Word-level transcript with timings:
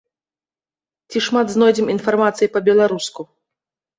Ці 1.09 1.17
шмат 1.25 1.47
знойдзем 1.55 1.91
інфармацыі 1.95 2.49
па-беларуску? 2.57 3.21